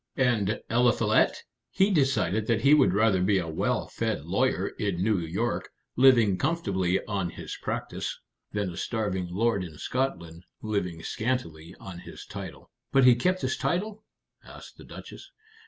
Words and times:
And 0.17 0.59
Eliphalet, 0.67 1.43
he 1.69 1.91
decided 1.91 2.47
that 2.47 2.61
he 2.61 2.73
would 2.73 2.91
rather 2.95 3.21
be 3.21 3.37
a 3.37 3.47
well 3.47 3.87
fed 3.87 4.25
lawyer 4.25 4.69
in 4.79 5.03
New 5.03 5.19
York, 5.19 5.69
living 5.95 6.39
comfortably 6.39 7.05
on 7.05 7.29
his 7.29 7.55
practice, 7.61 8.17
than 8.51 8.71
a 8.71 8.77
starving 8.77 9.27
lord 9.29 9.63
in 9.63 9.77
Scotland, 9.77 10.43
living 10.63 11.03
scantily 11.03 11.75
on 11.79 11.99
his 11.99 12.25
title." 12.25 12.71
"But 12.91 13.03
he 13.05 13.13
kept 13.13 13.43
his 13.43 13.55
title?" 13.55 14.03
asked 14.43 14.77
the 14.77 14.85
Duchess. 14.85 15.29